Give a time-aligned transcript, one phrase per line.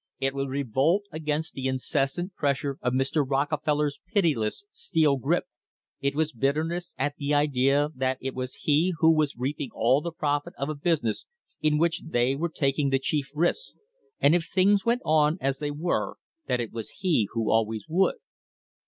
[0.19, 3.23] It was revolt against the incessant pressure of Mr.
[3.23, 5.43] Rockefeller's pitiless steel grip.
[5.99, 10.11] It was bitterness at the idea that it was he who was reaping all the
[10.11, 11.27] profit of a business
[11.61, 13.77] in which they were taking the THE STANDARD OIL COMPANY AND POLITICS chief risks,
[14.19, 16.15] and if things went on as they were
[16.47, 18.15] that it was he who always would.